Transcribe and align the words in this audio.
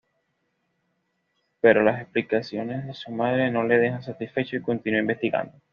Pero 1.61 1.83
las 1.83 2.01
explicaciones 2.01 2.87
de 2.87 2.95
su 2.95 3.11
madre 3.11 3.51
no 3.51 3.61
le 3.65 3.77
dejan 3.77 4.01
satisfecho 4.01 4.55
y 4.55 4.61
continúa 4.63 4.99
investigando. 5.01 5.53